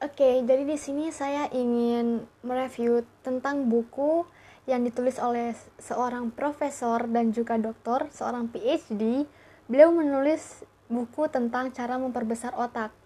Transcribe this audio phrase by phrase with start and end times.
[0.00, 4.24] Oke, jadi di sini saya ingin mereview tentang buku
[4.64, 9.28] yang ditulis oleh seorang profesor dan juga doktor, seorang PhD.
[9.68, 12.96] Beliau menulis buku tentang cara memperbesar otak.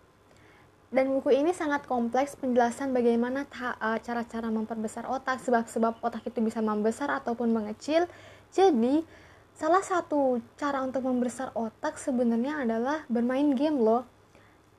[0.94, 6.62] Dan buku ini sangat kompleks penjelasan bagaimana e, cara-cara memperbesar otak, sebab-sebab otak itu bisa
[6.62, 8.06] membesar ataupun mengecil.
[8.54, 9.02] Jadi,
[9.50, 14.13] salah satu cara untuk membesar otak sebenarnya adalah bermain game loh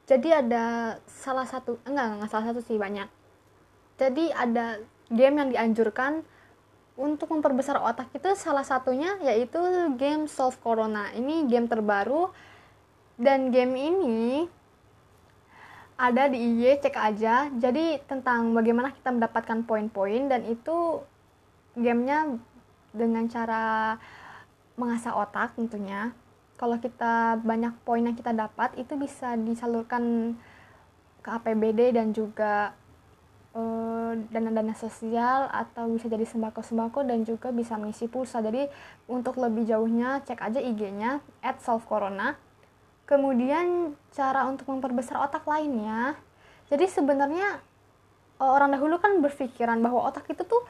[0.06, 3.10] jadi ada salah satu enggak enggak salah satu sih banyak.
[3.98, 4.78] Jadi ada
[5.10, 6.22] game yang dianjurkan
[6.96, 9.58] untuk memperbesar otak itu salah satunya yaitu
[9.98, 11.10] game Solve Corona.
[11.18, 12.30] Ini game terbaru
[13.18, 14.46] dan game ini
[15.98, 17.50] ada di IG cek aja.
[17.58, 21.02] Jadi tentang bagaimana kita mendapatkan poin-poin dan itu
[21.74, 22.38] gamenya
[22.94, 23.98] dengan cara
[24.78, 26.14] mengasah otak tentunya
[26.56, 30.36] kalau kita banyak poin yang kita dapat itu bisa disalurkan
[31.20, 32.72] ke APBD dan juga
[33.52, 38.40] eh, dana-dana sosial atau bisa jadi sembako-sembako dan juga bisa mengisi pulsa.
[38.40, 38.72] Jadi
[39.12, 41.20] untuk lebih jauhnya cek aja IG-nya
[41.60, 42.40] @solvecorona.
[43.06, 46.16] Kemudian cara untuk memperbesar otak lainnya.
[46.72, 47.60] Jadi sebenarnya
[48.40, 50.64] eh, orang dahulu kan berpikiran bahwa otak itu tuh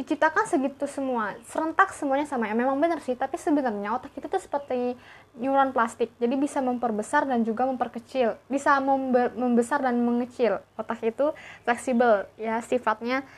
[0.00, 2.56] diciptakan segitu semua serentak semuanya sama ya.
[2.56, 4.96] Memang benar sih tapi sebenarnya otak itu tuh seperti
[5.36, 6.08] neuron plastik.
[6.16, 8.80] Jadi bisa memperbesar dan juga memperkecil bisa
[9.36, 10.64] membesar dan mengecil.
[10.80, 11.36] Otak itu
[11.68, 13.28] fleksibel ya sifatnya.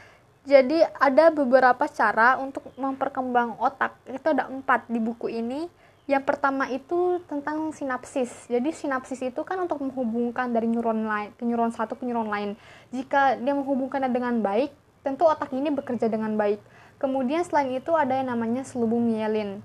[0.47, 3.99] Jadi ada beberapa cara untuk memperkembang otak.
[4.07, 5.67] Itu ada empat di buku ini.
[6.11, 8.51] Yang pertama itu tentang sinapsis.
[8.51, 12.59] Jadi sinapsis itu kan untuk menghubungkan dari neuron lain ke neuron satu ke neuron lain.
[12.91, 16.63] Jika dia menghubungkannya dengan baik tentu otak ini bekerja dengan baik.
[17.03, 19.59] Kemudian selain itu ada yang namanya selubung mielin.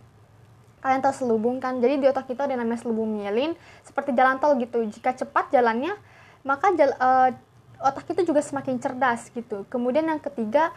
[0.81, 1.77] Kalian tahu selubung kan?
[1.77, 3.53] Jadi di otak kita ada yang namanya selubung mielin,
[3.85, 4.81] seperti jalan tol gitu.
[4.85, 5.93] Jika cepat jalannya,
[6.41, 7.29] maka jal, uh,
[7.81, 9.65] otak itu juga semakin cerdas gitu.
[9.69, 10.73] Kemudian yang ketiga,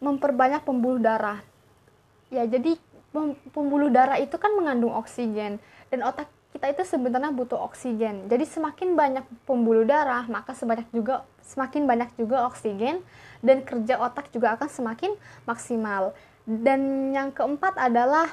[0.00, 1.40] memperbanyak pembuluh darah.
[2.32, 2.76] Ya, jadi
[3.52, 5.62] pembuluh darah itu kan mengandung oksigen
[5.92, 8.30] dan otak kita itu sebenarnya butuh oksigen.
[8.30, 13.02] Jadi semakin banyak pembuluh darah, maka sebanyak juga semakin banyak juga oksigen
[13.42, 15.18] dan kerja otak juga akan semakin
[15.50, 16.14] maksimal.
[16.46, 18.30] Dan yang keempat adalah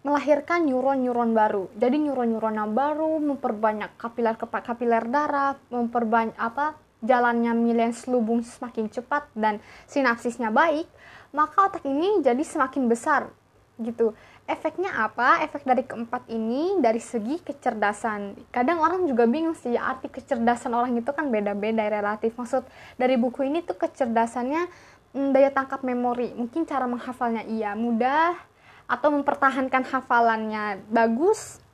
[0.00, 1.68] melahirkan neuron-neuron baru.
[1.76, 6.80] Jadi neuron-neuron yang baru memperbanyak kapiler kapiler darah, memperbanyak apa?
[7.04, 10.88] jalannya milen selubung semakin cepat dan sinapsisnya baik,
[11.36, 13.28] maka otak ini jadi semakin besar
[13.80, 14.14] gitu
[14.44, 15.40] efeknya apa?
[15.44, 18.36] Efek dari keempat ini dari segi kecerdasan.
[18.52, 22.36] Kadang orang juga bingung sih arti kecerdasan orang itu kan beda-beda relatif.
[22.36, 22.62] Maksud
[23.00, 24.68] dari buku ini tuh kecerdasannya
[25.16, 26.30] hmm, daya tangkap memori.
[26.36, 28.36] Mungkin cara menghafalnya iya mudah
[28.84, 31.64] atau mempertahankan hafalannya bagus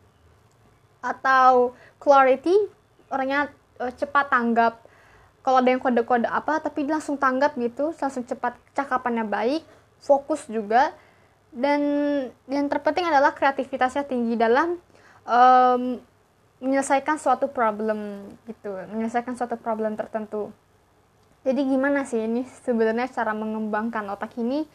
[1.03, 2.55] atau clarity
[3.11, 3.51] orangnya
[3.83, 4.79] uh, cepat tanggap
[5.43, 9.65] kalau ada yang kode-kode apa tapi langsung tanggap gitu langsung cepat cakapannya baik
[9.99, 10.95] fokus juga
[11.51, 11.81] dan
[12.47, 14.79] yang terpenting adalah kreativitasnya tinggi dalam
[15.27, 15.83] um,
[16.61, 20.53] menyelesaikan suatu problem gitu menyelesaikan suatu problem tertentu.
[21.41, 24.69] Jadi gimana sih ini sebenarnya cara mengembangkan otak ini?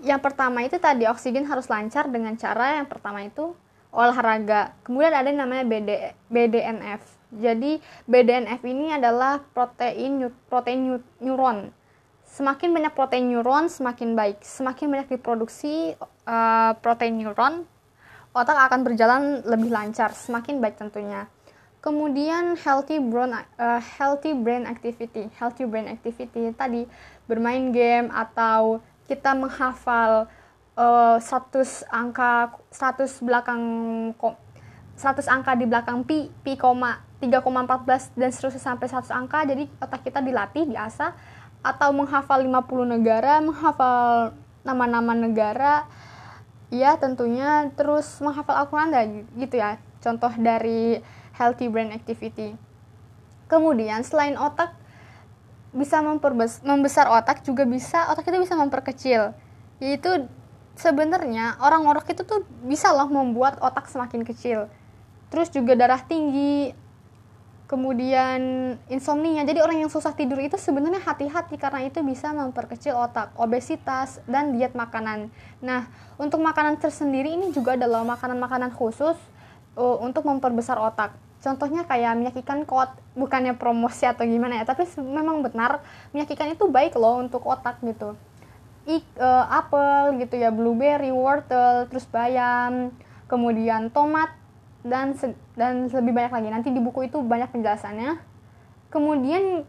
[0.00, 3.52] Yang pertama itu tadi oksigen harus lancar dengan cara yang pertama itu
[3.92, 4.72] olahraga.
[4.80, 7.78] Kemudian ada yang namanya BD, BDNF jadi
[8.10, 11.70] BDNF ini adalah protein protein neuron
[12.30, 14.42] semakin banyak protein neuron semakin baik.
[14.46, 17.66] Semakin banyak diproduksi uh, protein neuron
[18.30, 20.14] otak akan berjalan lebih lancar.
[20.14, 21.26] Semakin baik tentunya.
[21.80, 25.26] Kemudian healthy brain uh, healthy brain activity.
[25.34, 26.86] Healthy brain activity tadi
[27.26, 28.78] bermain game atau
[29.10, 30.30] kita menghafal
[30.78, 33.62] uh, 100 angka 100 belakang
[34.14, 39.38] 100 angka di belakang pi pi koma 3,14 dan seterusnya sampai 100 angka.
[39.48, 41.16] Jadi otak kita dilatih biasa
[41.60, 44.32] atau menghafal 50 negara, menghafal
[44.64, 45.84] nama-nama negara,
[46.72, 51.00] ya tentunya terus menghafal Al-Quran gitu ya, contoh dari
[51.36, 52.56] healthy brain activity.
[53.48, 54.76] Kemudian selain otak
[55.70, 56.02] bisa
[56.62, 59.34] membesar otak juga bisa otak itu bisa memperkecil.
[59.82, 60.28] Yaitu
[60.76, 64.70] sebenarnya orang-orang itu tuh bisa loh membuat otak semakin kecil.
[65.30, 66.74] Terus juga darah tinggi,
[67.70, 69.46] kemudian insomnia.
[69.46, 74.50] Jadi orang yang susah tidur itu sebenarnya hati-hati karena itu bisa memperkecil otak, obesitas dan
[74.50, 75.30] diet makanan.
[75.62, 75.86] Nah,
[76.18, 79.14] untuk makanan tersendiri ini juga adalah makanan-makanan khusus
[79.78, 81.14] uh, untuk memperbesar otak.
[81.38, 85.78] Contohnya kayak minyak ikan kot, bukannya promosi atau gimana ya, tapi memang benar
[86.10, 88.18] minyak ikan itu baik loh untuk otak gitu.
[88.82, 92.90] Ik, uh, apel gitu ya, blueberry, wortel, terus bayam,
[93.30, 94.39] kemudian tomat
[94.80, 95.12] dan
[95.56, 98.16] dan lebih banyak lagi nanti di buku itu banyak penjelasannya.
[98.88, 99.64] Kemudian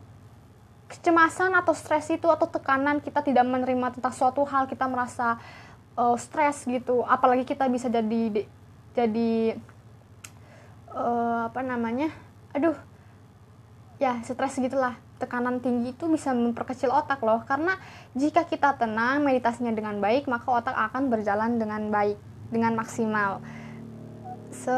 [0.87, 5.39] kecemasan atau stres itu atau tekanan kita tidak menerima tentang suatu hal kita merasa
[5.95, 7.03] uh, stres gitu.
[7.03, 8.47] Apalagi kita bisa jadi
[8.95, 9.59] jadi
[10.95, 12.11] uh, apa namanya?
[12.55, 12.75] Aduh
[13.99, 14.95] ya stres gitulah.
[15.19, 17.45] Tekanan tinggi itu bisa memperkecil otak loh.
[17.45, 17.77] Karena
[18.17, 22.17] jika kita tenang meditasinya dengan baik maka otak akan berjalan dengan baik
[22.51, 23.39] dengan maksimal
[24.61, 24.77] Se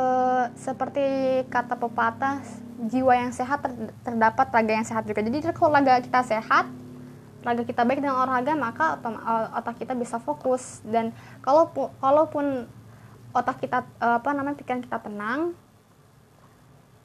[0.55, 1.03] seperti
[1.51, 2.39] kata pepatah
[2.87, 3.71] jiwa yang sehat ter
[4.07, 6.71] terdapat raga yang sehat juga jadi kalau raga kita sehat
[7.43, 8.95] raga kita baik dengan olahraga maka
[9.59, 11.11] otak kita bisa fokus dan
[11.43, 11.67] kalau
[11.99, 12.63] kalaupun
[13.35, 15.51] otak kita apa namanya pikiran kita tenang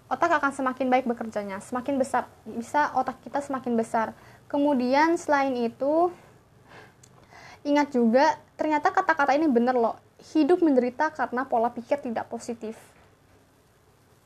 [0.09, 4.17] otak akan semakin baik bekerjanya, semakin besar, bisa otak kita semakin besar.
[4.49, 6.09] Kemudian selain itu,
[7.61, 10.01] ingat juga ternyata kata-kata ini benar loh.
[10.19, 12.75] Hidup menderita karena pola pikir tidak positif.